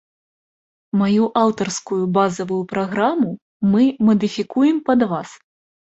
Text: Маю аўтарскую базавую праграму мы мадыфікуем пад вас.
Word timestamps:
Маю 1.01 1.23
аўтарскую 1.41 1.99
базавую 2.17 2.59
праграму 2.73 3.29
мы 3.75 3.83
мадыфікуем 4.09 4.77
пад 4.89 4.99
вас. 5.13 5.29